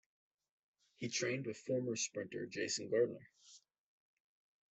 He 0.97 1.09
trained 1.09 1.45
with 1.45 1.59
former 1.59 1.95
sprinter 1.95 2.47
Jason 2.47 2.89
Gardener. 2.89 3.29